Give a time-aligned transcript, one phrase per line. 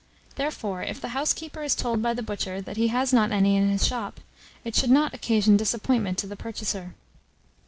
[0.33, 3.69] Therefore, if the housekeeper is told by the butcher that he has not any in
[3.69, 4.19] his shop,
[4.65, 6.95] it should not occasion disappointment to the purchaser.